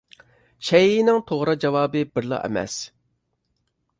شەيئىنىڭ 0.69 1.19
توغرا 1.31 1.55
جاۋابى 1.65 2.03
بىرلا 2.15 2.39
ئەمەس. 2.47 2.79